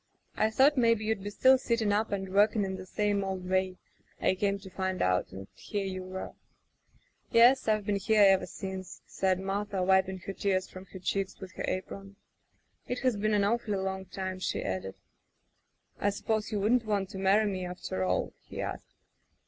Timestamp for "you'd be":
1.05-1.29